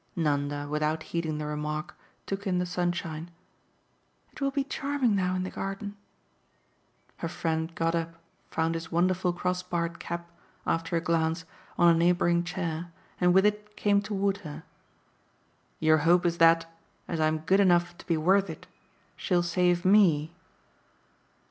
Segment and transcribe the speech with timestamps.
[0.15, 1.95] Nanda, without heeding the remark,
[2.25, 3.29] took in the sunshine.
[4.31, 5.95] "It will be charming now in the garden."
[7.17, 8.15] Her friend got up,
[8.49, 10.31] found his wonderful crossbarred cap,
[10.65, 11.45] after a glance,
[11.77, 14.63] on a neighbouring chair, and with it came toward her.
[15.79, 16.67] "Your hope is that
[17.07, 18.65] as I'm good enough to be worth it
[19.15, 20.33] she'll save ME."